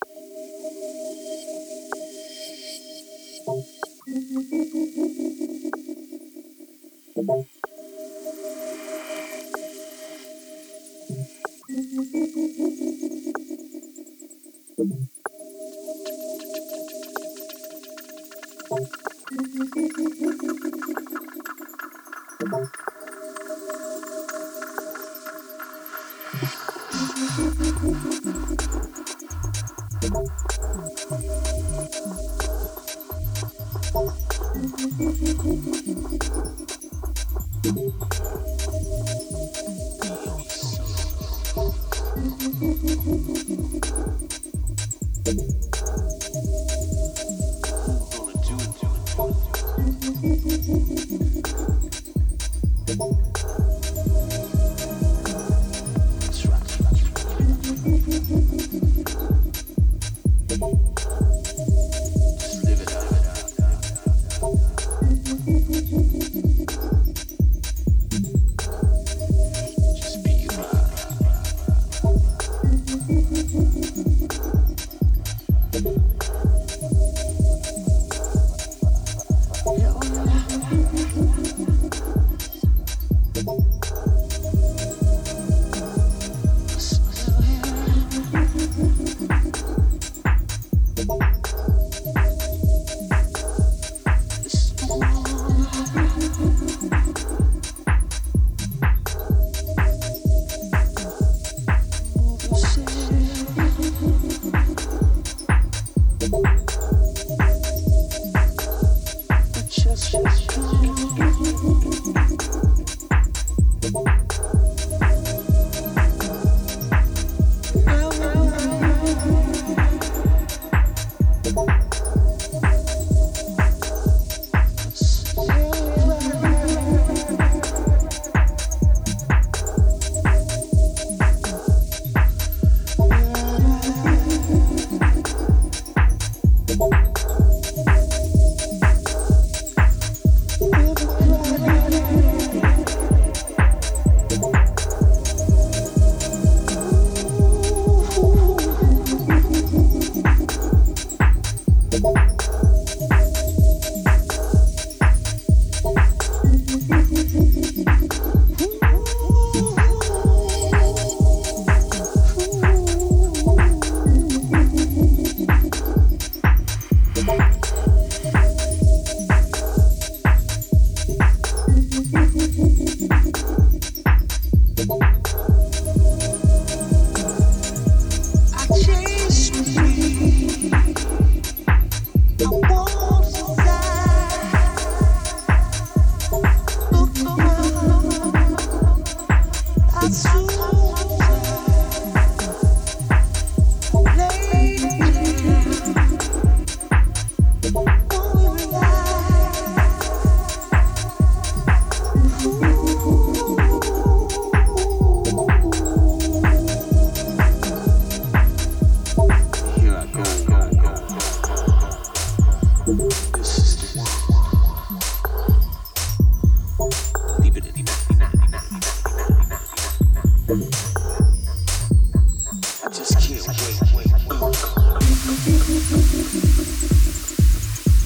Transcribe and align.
Thank 110.10 110.56
you. 110.56 110.77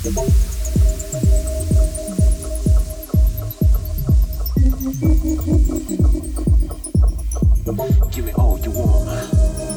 Give 0.03 0.15
me 8.25 8.33
all 8.33 8.59
you 8.59 8.71
want. 8.71 9.70